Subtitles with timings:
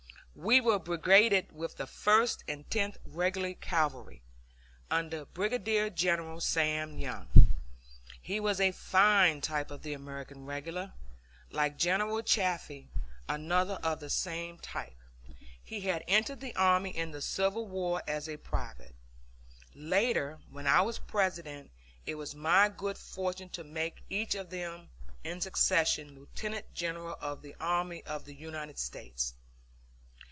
[0.33, 4.23] We were brigaded with the First and Tenth Regular Cavalry,
[4.89, 7.51] under Brigadier General Sam Young.
[8.21, 10.93] He was a fine type of the American regular.
[11.51, 12.87] Like General Chaffee,
[13.29, 14.95] another of the same type,
[15.61, 18.95] he had entered the army in the Civil War as a private.
[19.75, 21.69] Later, when I was President,
[22.07, 24.89] it was my good fortune to make each of them
[25.25, 29.35] in succession Lieutenant General of the army of the United States.